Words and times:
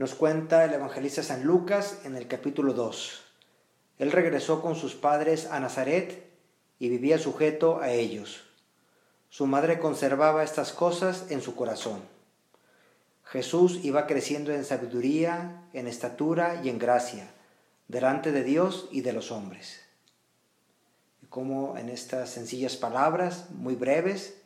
Nos 0.00 0.14
cuenta 0.14 0.64
el 0.64 0.72
evangelista 0.72 1.22
San 1.22 1.44
Lucas 1.44 1.98
en 2.04 2.16
el 2.16 2.26
capítulo 2.26 2.72
2. 2.72 3.20
Él 3.98 4.12
regresó 4.12 4.62
con 4.62 4.74
sus 4.74 4.94
padres 4.94 5.44
a 5.50 5.60
Nazaret 5.60 6.26
y 6.78 6.88
vivía 6.88 7.18
sujeto 7.18 7.80
a 7.82 7.90
ellos. 7.90 8.46
Su 9.28 9.46
madre 9.46 9.78
conservaba 9.78 10.42
estas 10.42 10.72
cosas 10.72 11.26
en 11.28 11.42
su 11.42 11.54
corazón. 11.54 12.00
Jesús 13.24 13.80
iba 13.84 14.06
creciendo 14.06 14.54
en 14.54 14.64
sabiduría, 14.64 15.68
en 15.74 15.86
estatura 15.86 16.62
y 16.64 16.70
en 16.70 16.78
gracia, 16.78 17.28
delante 17.86 18.32
de 18.32 18.42
Dios 18.42 18.88
y 18.90 19.02
de 19.02 19.12
los 19.12 19.30
hombres. 19.30 19.82
Y 21.22 21.26
como 21.26 21.76
en 21.76 21.90
estas 21.90 22.30
sencillas 22.30 22.76
palabras, 22.76 23.50
muy 23.50 23.74
breves, 23.74 24.40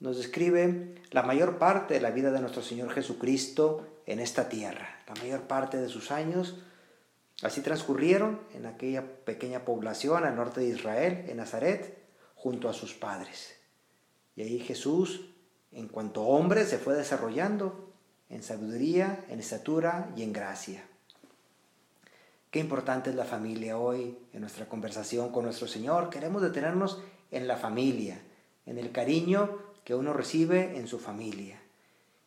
nos 0.00 0.16
describe 0.16 0.94
la 1.10 1.22
mayor 1.22 1.58
parte 1.58 1.94
de 1.94 2.00
la 2.00 2.10
vida 2.10 2.30
de 2.30 2.40
nuestro 2.40 2.62
Señor 2.62 2.90
Jesucristo 2.90 3.86
en 4.06 4.20
esta 4.20 4.48
tierra. 4.48 5.00
La 5.06 5.14
mayor 5.14 5.42
parte 5.42 5.76
de 5.78 5.88
sus 5.88 6.10
años 6.10 6.56
así 7.42 7.60
transcurrieron 7.60 8.40
en 8.54 8.66
aquella 8.66 9.04
pequeña 9.24 9.64
población 9.64 10.24
al 10.24 10.36
norte 10.36 10.60
de 10.60 10.68
Israel, 10.68 11.24
en 11.28 11.38
Nazaret, 11.38 11.98
junto 12.34 12.68
a 12.68 12.74
sus 12.74 12.94
padres. 12.94 13.54
Y 14.36 14.42
ahí 14.42 14.58
Jesús, 14.60 15.30
en 15.72 15.88
cuanto 15.88 16.22
hombre, 16.22 16.64
se 16.64 16.78
fue 16.78 16.94
desarrollando 16.94 17.92
en 18.28 18.42
sabiduría, 18.42 19.24
en 19.28 19.40
estatura 19.40 20.12
y 20.16 20.22
en 20.22 20.32
gracia. 20.32 20.84
Qué 22.50 22.60
importante 22.60 23.10
es 23.10 23.16
la 23.16 23.24
familia 23.24 23.78
hoy 23.78 24.16
en 24.32 24.40
nuestra 24.40 24.68
conversación 24.68 25.30
con 25.30 25.44
nuestro 25.44 25.66
Señor. 25.66 26.10
Queremos 26.10 26.42
detenernos 26.42 27.00
en 27.30 27.48
la 27.48 27.56
familia, 27.56 28.22
en 28.66 28.78
el 28.78 28.92
cariño 28.92 29.73
que 29.84 29.94
uno 29.94 30.12
recibe 30.12 30.76
en 30.76 30.88
su 30.88 30.98
familia. 30.98 31.60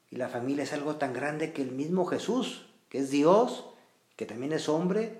Y 0.09 0.16
la 0.16 0.29
familia 0.29 0.63
es 0.63 0.73
algo 0.73 0.95
tan 0.95 1.13
grande 1.13 1.52
que 1.52 1.61
el 1.61 1.71
mismo 1.71 2.05
Jesús, 2.05 2.67
que 2.89 2.99
es 2.99 3.09
Dios, 3.09 3.66
que 4.16 4.25
también 4.25 4.53
es 4.53 4.70
hombre, 4.70 5.20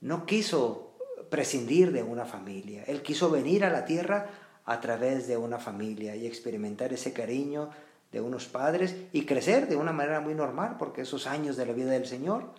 no 0.00 0.26
quiso 0.26 0.92
prescindir 1.30 1.92
de 1.92 2.02
una 2.02 2.24
familia. 2.24 2.84
Él 2.86 3.02
quiso 3.02 3.30
venir 3.30 3.64
a 3.64 3.70
la 3.70 3.84
tierra 3.84 4.30
a 4.64 4.80
través 4.80 5.28
de 5.28 5.36
una 5.36 5.58
familia 5.58 6.16
y 6.16 6.26
experimentar 6.26 6.92
ese 6.92 7.12
cariño 7.12 7.70
de 8.12 8.20
unos 8.20 8.46
padres 8.46 8.96
y 9.12 9.24
crecer 9.26 9.68
de 9.68 9.76
una 9.76 9.92
manera 9.92 10.20
muy 10.20 10.34
normal, 10.34 10.76
porque 10.78 11.02
esos 11.02 11.26
años 11.26 11.56
de 11.56 11.66
la 11.66 11.72
vida 11.72 11.90
del 11.90 12.06
Señor, 12.06 12.50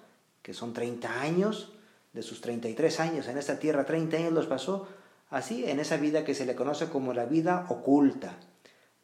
que 0.42 0.54
son 0.54 0.74
30 0.74 1.22
años, 1.22 1.74
de 2.14 2.22
sus 2.22 2.42
33 2.42 3.00
años 3.02 3.28
en 3.28 3.38
esta 3.38 3.60
tierra, 3.60 3.86
30 3.86 4.18
años 4.18 4.34
los 4.34 4.48
pasó 4.48 4.88
así, 5.30 5.70
en 5.70 5.80
esa 5.80 5.98
vida 5.98 6.24
que 6.24 6.34
se 6.34 6.46
le 6.46 6.56
conoce 6.56 6.88
como 6.90 7.14
la 7.14 7.26
vida 7.26 7.66
oculta. 7.70 8.38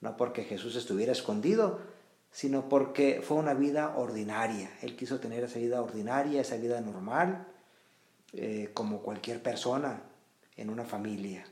No 0.02 0.18
porque 0.18 0.44
Jesús 0.44 0.76
estuviera 0.76 1.12
escondido, 1.12 1.80
sino 2.32 2.70
porque 2.70 3.22
fue 3.24 3.38
una 3.38 3.54
vida 3.54 3.96
ordinaria. 3.98 4.72
Él 4.82 4.96
quiso 4.96 5.20
tener 5.20 5.44
esa 5.44 5.60
vida 5.60 5.82
ordinaria, 5.82 6.42
esa 6.42 6.58
vida 6.58 6.82
normal, 6.82 7.48
eh, 8.34 8.72
como 8.74 9.02
cualquier 9.02 9.44
persona 9.44 10.02
en 10.56 10.70
una 10.70 10.86
familia. 10.86 11.46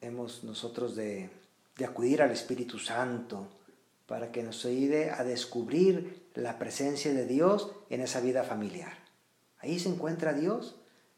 Hemos 0.00 0.44
nosotros 0.44 0.96
de, 0.96 1.30
de 1.76 1.84
acudir 1.84 2.22
al 2.22 2.30
Espíritu 2.30 2.78
Santo 2.78 3.48
para 4.06 4.32
que 4.32 4.42
nos 4.42 4.64
ayude 4.64 5.10
a 5.10 5.22
descubrir 5.22 6.28
la 6.34 6.58
presencia 6.58 7.12
de 7.12 7.26
Dios 7.26 7.72
en 7.90 8.00
esa 8.00 8.20
vida 8.20 8.42
familiar. 8.42 8.92
Ahí 9.58 9.78
se 9.78 9.88
encuentra 9.88 10.32
Dios 10.32 10.76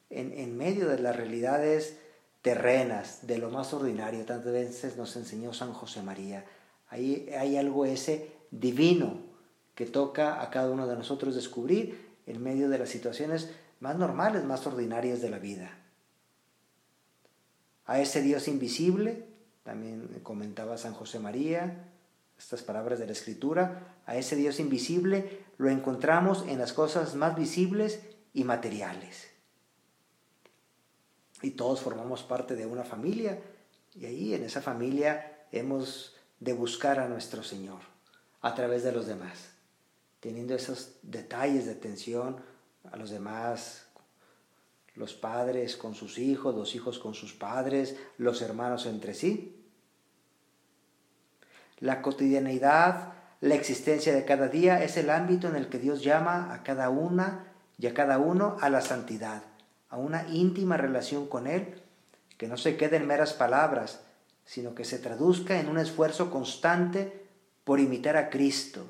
en, 0.08 0.32
en 0.32 0.56
medio 0.56 0.88
de 0.88 0.98
las 0.98 1.16
realidades 1.16 1.98
terrenas, 2.42 3.26
de 3.26 3.38
lo 3.38 3.50
más 3.50 3.72
ordinario. 3.72 4.24
Tantas 4.24 4.52
veces 4.52 4.96
nos 4.96 5.14
enseñó 5.16 5.52
San 5.52 5.72
José 5.72 6.02
María. 6.02 6.44
Ahí 6.88 7.28
hay 7.38 7.56
algo 7.56 7.84
ese 7.84 8.32
divino 8.50 9.18
que 9.74 9.86
toca 9.86 10.42
a 10.42 10.50
cada 10.50 10.70
uno 10.70 10.86
de 10.86 10.96
nosotros 10.96 11.34
descubrir 11.34 12.10
en 12.26 12.42
medio 12.42 12.68
de 12.68 12.78
las 12.78 12.88
situaciones 12.88 13.50
más 13.80 13.96
normales, 13.96 14.44
más 14.44 14.66
ordinarias 14.66 15.20
de 15.20 15.30
la 15.30 15.38
vida. 15.38 15.70
A 17.86 18.00
ese 18.00 18.22
Dios 18.22 18.46
invisible, 18.48 19.26
también 19.62 20.20
comentaba 20.22 20.78
San 20.78 20.94
José 20.94 21.18
María, 21.18 21.86
estas 22.38 22.62
palabras 22.62 22.98
de 22.98 23.06
la 23.06 23.12
Escritura, 23.12 23.96
a 24.06 24.16
ese 24.16 24.36
Dios 24.36 24.60
invisible 24.60 25.40
lo 25.58 25.68
encontramos 25.68 26.44
en 26.48 26.58
las 26.58 26.72
cosas 26.72 27.14
más 27.14 27.36
visibles 27.36 28.00
y 28.32 28.44
materiales 28.44 29.30
y 31.42 31.52
todos 31.52 31.80
formamos 31.80 32.22
parte 32.22 32.54
de 32.54 32.66
una 32.66 32.84
familia 32.84 33.38
y 33.94 34.06
ahí 34.06 34.34
en 34.34 34.44
esa 34.44 34.60
familia 34.60 35.46
hemos 35.52 36.16
de 36.38 36.52
buscar 36.52 37.00
a 37.00 37.08
nuestro 37.08 37.42
Señor 37.42 37.80
a 38.40 38.54
través 38.54 38.82
de 38.82 38.92
los 38.92 39.06
demás, 39.06 39.50
teniendo 40.20 40.54
esos 40.54 40.92
detalles 41.02 41.66
de 41.66 41.72
atención 41.72 42.36
a 42.90 42.96
los 42.96 43.10
demás, 43.10 43.86
los 44.94 45.14
padres 45.14 45.76
con 45.76 45.94
sus 45.94 46.18
hijos, 46.18 46.54
los 46.54 46.74
hijos 46.74 46.98
con 46.98 47.14
sus 47.14 47.34
padres, 47.34 47.96
los 48.16 48.42
hermanos 48.42 48.86
entre 48.86 49.14
sí. 49.14 49.56
La 51.78 52.02
cotidianidad, 52.02 53.14
la 53.40 53.54
existencia 53.54 54.14
de 54.14 54.24
cada 54.24 54.48
día 54.48 54.82
es 54.82 54.96
el 54.96 55.10
ámbito 55.10 55.48
en 55.48 55.56
el 55.56 55.68
que 55.68 55.78
Dios 55.78 56.02
llama 56.02 56.52
a 56.52 56.62
cada 56.62 56.90
una 56.90 57.52
y 57.78 57.86
a 57.86 57.94
cada 57.94 58.18
uno 58.18 58.56
a 58.60 58.68
la 58.70 58.80
santidad 58.82 59.49
a 59.90 59.98
una 59.98 60.26
íntima 60.28 60.76
relación 60.76 61.26
con 61.26 61.46
Él, 61.46 61.82
que 62.38 62.48
no 62.48 62.56
se 62.56 62.76
quede 62.76 62.96
en 62.96 63.06
meras 63.06 63.34
palabras, 63.34 64.00
sino 64.44 64.74
que 64.74 64.84
se 64.84 64.98
traduzca 64.98 65.60
en 65.60 65.68
un 65.68 65.78
esfuerzo 65.78 66.30
constante 66.30 67.26
por 67.64 67.80
imitar 67.80 68.16
a 68.16 68.30
Cristo 68.30 68.86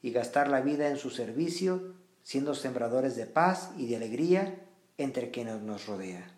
y 0.00 0.12
gastar 0.12 0.48
la 0.48 0.60
vida 0.60 0.88
en 0.88 0.98
su 0.98 1.10
servicio, 1.10 1.94
siendo 2.22 2.54
sembradores 2.54 3.16
de 3.16 3.26
paz 3.26 3.70
y 3.76 3.86
de 3.88 3.96
alegría 3.96 4.60
entre 4.98 5.30
quienes 5.30 5.60
nos 5.62 5.86
rodea. 5.86 6.30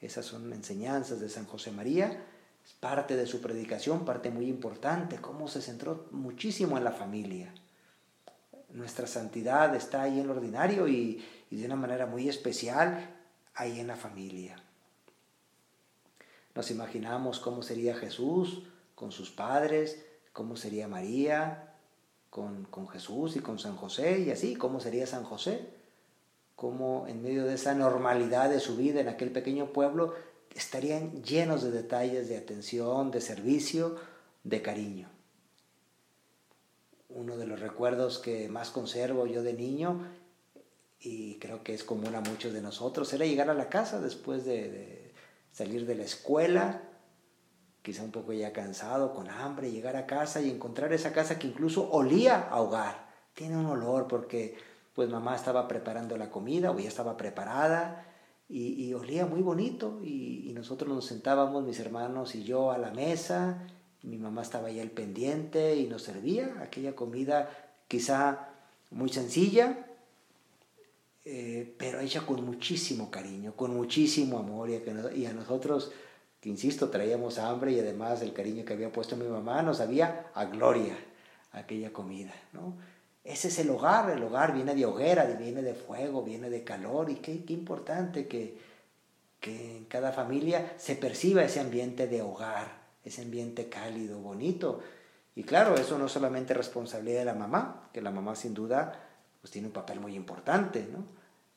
Esas 0.00 0.26
son 0.26 0.52
enseñanzas 0.52 1.20
de 1.20 1.28
San 1.28 1.46
José 1.46 1.72
María, 1.72 2.24
es 2.64 2.72
parte 2.74 3.16
de 3.16 3.26
su 3.26 3.40
predicación, 3.40 4.04
parte 4.04 4.30
muy 4.30 4.46
importante, 4.48 5.16
cómo 5.16 5.48
se 5.48 5.62
centró 5.62 6.08
muchísimo 6.10 6.78
en 6.78 6.84
la 6.84 6.92
familia. 6.92 7.52
Nuestra 8.70 9.06
santidad 9.06 9.74
está 9.74 10.02
ahí 10.02 10.20
en 10.20 10.26
lo 10.26 10.34
ordinario 10.34 10.86
y, 10.86 11.24
y 11.50 11.56
de 11.56 11.66
una 11.66 11.76
manera 11.76 12.06
muy 12.06 12.28
especial 12.28 13.16
ahí 13.54 13.80
en 13.80 13.86
la 13.88 13.96
familia. 13.96 14.56
Nos 16.54 16.70
imaginamos 16.70 17.38
cómo 17.38 17.62
sería 17.62 17.94
Jesús 17.94 18.62
con 18.94 19.12
sus 19.12 19.30
padres, 19.30 20.04
cómo 20.32 20.56
sería 20.56 20.88
María 20.88 21.74
con, 22.28 22.64
con 22.64 22.88
Jesús 22.88 23.36
y 23.36 23.40
con 23.40 23.58
San 23.58 23.76
José, 23.76 24.20
y 24.20 24.30
así, 24.30 24.56
cómo 24.56 24.80
sería 24.80 25.06
San 25.06 25.24
José, 25.24 25.68
cómo 26.56 27.06
en 27.08 27.22
medio 27.22 27.44
de 27.44 27.54
esa 27.54 27.74
normalidad 27.74 28.50
de 28.50 28.60
su 28.60 28.76
vida 28.76 29.00
en 29.00 29.08
aquel 29.08 29.30
pequeño 29.30 29.72
pueblo 29.72 30.14
estarían 30.54 31.22
llenos 31.22 31.62
de 31.62 31.70
detalles 31.70 32.28
de 32.28 32.36
atención, 32.36 33.10
de 33.10 33.20
servicio, 33.20 33.96
de 34.44 34.62
cariño. 34.62 35.08
Uno 37.08 37.36
de 37.36 37.46
los 37.46 37.60
recuerdos 37.60 38.18
que 38.18 38.48
más 38.48 38.70
conservo 38.70 39.26
yo 39.26 39.42
de 39.42 39.54
niño 39.54 40.06
y 41.00 41.36
creo 41.36 41.62
que 41.62 41.72
es 41.72 41.82
común 41.82 42.14
a 42.14 42.20
muchos 42.20 42.52
de 42.52 42.60
nosotros, 42.60 43.12
era 43.12 43.24
llegar 43.24 43.48
a 43.48 43.54
la 43.54 43.68
casa 43.68 44.00
después 44.00 44.44
de, 44.44 45.14
salir 45.50 45.86
de 45.86 45.94
la 45.94 46.04
escuela, 46.04 46.82
quizá 47.82 48.02
un 48.02 48.10
poco 48.10 48.32
ya 48.32 48.52
cansado, 48.52 49.14
con 49.14 49.28
hambre, 49.28 49.70
llegar 49.70 49.96
a 49.96 50.06
casa 50.06 50.40
y 50.42 50.50
encontrar 50.50 50.92
esa 50.92 51.12
casa 51.12 51.38
que 51.38 51.46
incluso 51.46 51.90
olía 51.90 52.48
a 52.50 52.60
hogar. 52.60 53.08
Tiene 53.34 53.56
un 53.56 53.66
olor 53.66 54.06
porque 54.06 54.58
pues 54.94 55.08
mamá 55.08 55.34
estaba 55.34 55.66
preparando 55.66 56.18
la 56.18 56.30
comida 56.30 56.70
o 56.70 56.78
ya 56.78 56.88
estaba 56.88 57.16
preparada 57.16 58.06
y, 58.48 58.92
olía 58.92 59.26
muy 59.26 59.40
bonito 59.40 60.00
y, 60.02 60.50
y, 60.50 60.52
nosotros 60.52 60.92
nos 60.92 61.06
sentábamos, 61.06 61.64
mis 61.64 61.78
hermanos 61.78 62.34
y 62.34 62.42
yo, 62.42 62.72
a 62.72 62.78
la 62.78 62.90
mesa, 62.90 63.62
mi 64.02 64.18
mamá 64.18 64.42
estaba 64.42 64.68
ahí 64.68 64.80
al 64.80 64.90
pendiente 64.90 65.76
y 65.76 65.86
nos 65.86 66.02
servía 66.02 66.56
aquella 66.60 66.96
comida 66.96 67.48
quizá 67.86 68.48
muy 68.90 69.08
sencilla, 69.08 69.86
eh, 71.24 71.74
pero 71.78 72.00
hecha 72.00 72.22
con 72.24 72.44
muchísimo 72.44 73.10
cariño, 73.10 73.54
con 73.54 73.74
muchísimo 73.76 74.38
amor 74.38 74.70
y 74.70 75.26
a, 75.26 75.32
nosotros, 75.34 75.92
que 76.40 76.48
insisto, 76.48 76.88
traíamos 76.88 77.38
hambre 77.38 77.72
y 77.72 77.80
además 77.80 78.22
el 78.22 78.32
cariño 78.32 78.64
que 78.64 78.72
había 78.72 78.90
puesto 78.90 79.16
mi 79.16 79.26
mamá 79.26 79.60
nos 79.62 79.80
había 79.80 80.30
a 80.34 80.46
gloria 80.46 80.96
aquella 81.52 81.92
comida, 81.92 82.32
¿no? 82.52 82.76
Ese 83.22 83.48
es 83.48 83.58
el 83.58 83.68
hogar, 83.68 84.08
el 84.10 84.22
hogar 84.22 84.54
viene 84.54 84.74
de 84.74 84.86
hoguera, 84.86 85.24
viene 85.26 85.60
de 85.60 85.74
fuego, 85.74 86.22
viene 86.22 86.48
de 86.48 86.64
calor 86.64 87.10
y 87.10 87.16
qué, 87.16 87.44
qué 87.44 87.52
importante 87.52 88.26
que, 88.26 88.56
que 89.40 89.76
en 89.76 89.84
cada 89.84 90.12
familia 90.12 90.72
se 90.78 90.96
perciba 90.96 91.44
ese 91.44 91.60
ambiente 91.60 92.06
de 92.06 92.22
hogar, 92.22 92.80
ese 93.04 93.20
ambiente 93.20 93.68
cálido, 93.68 94.20
bonito. 94.20 94.80
Y 95.34 95.42
claro, 95.42 95.74
eso 95.74 95.98
no 95.98 96.06
es 96.06 96.12
solamente 96.12 96.54
responsabilidad 96.54 97.20
de 97.20 97.24
la 97.26 97.34
mamá, 97.34 97.90
que 97.92 98.00
la 98.00 98.10
mamá 98.10 98.34
sin 98.34 98.54
duda 98.54 99.09
pues 99.40 99.50
tiene 99.50 99.68
un 99.68 99.72
papel 99.72 100.00
muy 100.00 100.14
importante, 100.14 100.88
¿no? 100.92 101.04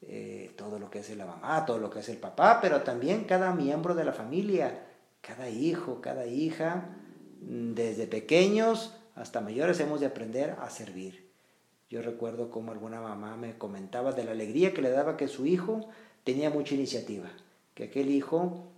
Eh, 0.01 0.51
todo 0.57 0.79
lo 0.79 0.89
que 0.89 0.99
es 0.99 1.15
la 1.15 1.25
mamá, 1.25 1.65
todo 1.65 1.77
lo 1.77 1.89
que 1.89 1.99
es 1.99 2.09
el 2.09 2.17
papá, 2.17 2.59
pero 2.61 2.81
también 2.81 3.23
cada 3.23 3.53
miembro 3.53 3.95
de 3.95 4.03
la 4.03 4.11
familia, 4.11 4.85
cada 5.21 5.49
hijo, 5.49 6.01
cada 6.01 6.25
hija, 6.25 6.89
desde 7.39 8.07
pequeños 8.07 8.93
hasta 9.15 9.41
mayores 9.41 9.79
hemos 9.79 9.99
de 9.99 10.07
aprender 10.07 10.57
a 10.59 10.69
servir. 10.69 11.29
Yo 11.89 12.01
recuerdo 12.01 12.49
como 12.49 12.71
alguna 12.71 12.99
mamá 12.99 13.37
me 13.37 13.57
comentaba 13.57 14.11
de 14.11 14.23
la 14.23 14.31
alegría 14.31 14.73
que 14.73 14.81
le 14.81 14.89
daba 14.89 15.15
que 15.15 15.27
su 15.27 15.45
hijo 15.45 15.87
tenía 16.23 16.49
mucha 16.49 16.75
iniciativa, 16.75 17.29
que 17.73 17.85
aquel 17.85 18.09
hijo, 18.09 18.71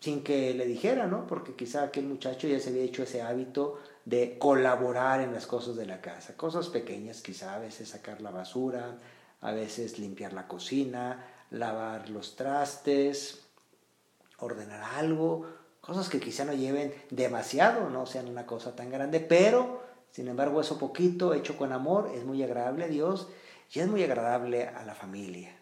sin 0.00 0.22
que 0.22 0.54
le 0.54 0.66
dijera, 0.66 1.06
¿no? 1.06 1.26
Porque 1.26 1.54
quizá 1.54 1.82
aquel 1.82 2.04
muchacho 2.04 2.46
ya 2.46 2.60
se 2.60 2.70
había 2.70 2.82
hecho 2.82 3.02
ese 3.02 3.22
hábito 3.22 3.78
de 4.04 4.38
colaborar 4.38 5.20
en 5.20 5.32
las 5.32 5.46
cosas 5.46 5.76
de 5.76 5.86
la 5.86 6.00
casa, 6.00 6.36
cosas 6.36 6.68
pequeñas, 6.68 7.22
quizá 7.22 7.54
a 7.54 7.58
veces 7.58 7.88
sacar 7.88 8.20
la 8.20 8.30
basura, 8.30 8.98
a 9.40 9.52
veces 9.52 9.98
limpiar 9.98 10.32
la 10.32 10.46
cocina, 10.46 11.24
lavar 11.50 12.10
los 12.10 12.36
trastes, 12.36 13.42
ordenar 14.38 14.82
algo, 14.96 15.46
cosas 15.80 16.08
que 16.08 16.20
quizá 16.20 16.44
no 16.44 16.52
lleven 16.52 16.94
demasiado, 17.10 17.88
no 17.88 18.06
sean 18.06 18.28
una 18.28 18.46
cosa 18.46 18.76
tan 18.76 18.90
grande, 18.90 19.20
pero 19.20 19.82
sin 20.10 20.28
embargo 20.28 20.60
eso 20.60 20.78
poquito 20.78 21.34
hecho 21.34 21.56
con 21.56 21.72
amor 21.72 22.10
es 22.14 22.24
muy 22.24 22.42
agradable 22.42 22.84
a 22.84 22.88
Dios 22.88 23.28
y 23.72 23.80
es 23.80 23.88
muy 23.88 24.02
agradable 24.02 24.68
a 24.68 24.84
la 24.84 24.94
familia. 24.94 25.56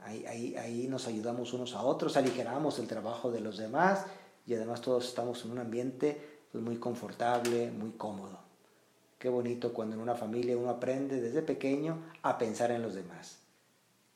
Ahí, 0.00 0.24
ahí, 0.26 0.56
ahí 0.56 0.88
nos 0.88 1.06
ayudamos 1.06 1.52
unos 1.52 1.74
a 1.74 1.82
otros, 1.82 2.16
aligeramos 2.16 2.78
el 2.78 2.88
trabajo 2.88 3.30
de 3.30 3.40
los 3.40 3.58
demás 3.58 4.06
y 4.46 4.54
además 4.54 4.80
todos 4.80 5.06
estamos 5.06 5.44
en 5.44 5.52
un 5.52 5.58
ambiente 5.58 6.29
pues, 6.52 6.64
muy 6.64 6.76
confortable, 6.76 7.70
muy 7.70 7.92
cómodo. 7.92 8.38
Qué 9.18 9.28
bonito 9.28 9.72
cuando 9.72 9.96
en 9.96 10.02
una 10.02 10.14
familia 10.14 10.56
uno 10.56 10.70
aprende 10.70 11.20
desde 11.20 11.42
pequeño 11.42 11.98
a 12.22 12.38
pensar 12.38 12.70
en 12.70 12.82
los 12.82 12.94
demás, 12.94 13.38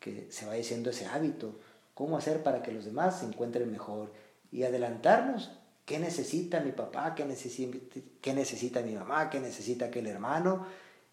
que 0.01 0.29
se 0.31 0.47
va 0.47 0.55
diciendo 0.55 0.91
ese 0.91 1.07
hábito, 1.07 1.57
cómo 1.93 2.17
hacer 2.17 2.43
para 2.43 2.63
que 2.63 2.73
los 2.73 2.85
demás 2.85 3.21
se 3.21 3.27
encuentren 3.27 3.71
mejor 3.71 4.13
y 4.51 4.63
adelantarnos. 4.65 5.53
¿Qué 5.85 5.99
necesita 5.99 6.61
mi 6.61 6.73
papá? 6.73 7.15
¿Qué 7.15 7.27
necesita, 7.27 7.79
qué 8.23 8.33
necesita 8.33 8.81
mi 8.81 8.95
mamá? 8.95 9.29
¿Qué 9.29 9.41
necesita 9.41 9.87
aquel 9.87 10.07
hermano? 10.07 10.67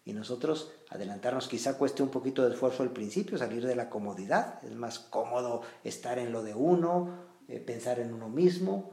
Y 0.04 0.14
nosotros 0.14 0.72
adelantarnos 0.88 1.46
quizá 1.46 1.76
cueste 1.76 2.02
un 2.02 2.08
poquito 2.08 2.42
de 2.42 2.54
esfuerzo 2.54 2.82
al 2.82 2.90
principio, 2.90 3.36
salir 3.38 3.64
de 3.66 3.76
la 3.76 3.90
comodidad. 3.90 4.64
Es 4.64 4.74
más 4.74 4.98
cómodo 4.98 5.62
estar 5.84 6.18
en 6.18 6.32
lo 6.32 6.42
de 6.42 6.54
uno, 6.54 7.10
eh, 7.48 7.60
pensar 7.60 8.00
en 8.00 8.12
uno 8.14 8.28
mismo, 8.28 8.90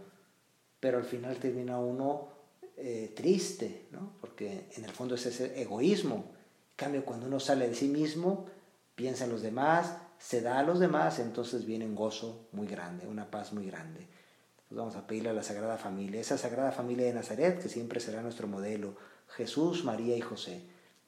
pero 0.80 0.98
al 0.98 1.04
final 1.04 1.38
termina 1.38 1.80
uno 1.80 2.30
eh, 2.78 3.12
triste, 3.16 3.88
¿no? 3.92 4.14
porque 4.22 4.68
en 4.78 4.86
el 4.86 4.92
fondo 4.92 5.16
es 5.16 5.26
ese 5.26 5.62
egoísmo. 5.62 6.16
En 6.16 6.76
cambio, 6.76 7.04
cuando 7.04 7.28
uno 7.28 7.40
sale 7.40 7.68
de 7.68 7.76
sí 7.76 7.90
mismo, 7.90 8.46
piensa 8.96 9.26
en 9.26 9.32
los 9.32 9.42
demás, 9.42 9.98
se 10.18 10.42
da 10.42 10.60
a 10.60 10.64
los 10.64 10.80
demás, 10.80 11.20
entonces 11.20 11.66
viene 11.66 11.86
un 11.86 11.96
gozo 11.96 12.48
muy 12.52 12.68
grande, 12.68 13.08
una 13.08 13.30
paz 13.30 13.54
muy 13.54 13.66
grande. 13.66 14.02
Entonces 14.02 14.78
vamos 14.78 14.96
a 14.96 15.08
pedirle 15.08 15.30
a 15.30 15.34
la 15.34 15.44
Sagrada 15.44 15.78
Familia, 15.78 16.22
esa 16.22 16.38
Sagrada 16.38 16.72
Familia 16.72 17.06
de 17.06 17.14
Nazaret, 17.14 17.62
que 17.62 17.70
siempre 17.70 18.00
será 18.00 18.22
nuestro 18.22 18.48
modelo, 18.48 18.96
Jesús, 19.30 19.84
María 19.84 20.16
y 20.16 20.22
José, 20.22 20.62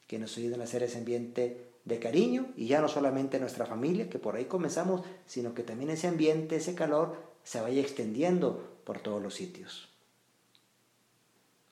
que 0.07 0.19
nos 0.19 0.37
ayuden 0.37 0.61
a 0.61 0.65
hacer 0.65 0.83
ese 0.83 0.97
ambiente 0.97 1.71
de 1.85 1.99
cariño 1.99 2.47
y 2.55 2.67
ya 2.67 2.81
no 2.81 2.87
solamente 2.87 3.39
nuestra 3.39 3.65
familia, 3.65 4.09
que 4.09 4.19
por 4.19 4.35
ahí 4.35 4.45
comenzamos, 4.45 5.03
sino 5.25 5.53
que 5.53 5.63
también 5.63 5.89
ese 5.89 6.07
ambiente, 6.07 6.57
ese 6.57 6.75
calor, 6.75 7.15
se 7.43 7.59
vaya 7.59 7.81
extendiendo 7.81 8.70
por 8.83 8.99
todos 8.99 9.21
los 9.21 9.35
sitios. 9.35 9.89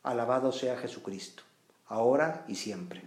Alabado 0.04 0.52
sea 0.52 0.78
Jesucristo, 0.78 1.44
ahora 1.88 2.46
y 2.48 2.56
siempre. 2.56 3.04